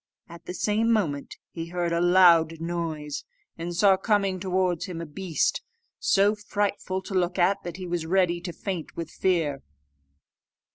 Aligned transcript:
At 0.27 0.45
the 0.47 0.55
same 0.55 0.91
moment 0.91 1.35
he 1.51 1.67
heard 1.67 1.93
a 1.93 2.01
loud 2.01 2.59
noise, 2.59 3.23
and 3.55 3.75
saw 3.75 3.97
coming 3.97 4.39
towards 4.39 4.85
him 4.85 4.99
a 4.99 5.05
beast, 5.05 5.61
so 5.99 6.33
frightful 6.33 7.03
to 7.03 7.13
look 7.13 7.37
at 7.37 7.61
that 7.61 7.77
he 7.77 7.85
was 7.85 8.07
ready 8.07 8.41
to 8.41 8.51
faint 8.51 8.97
with 8.97 9.11
fear. 9.11 9.61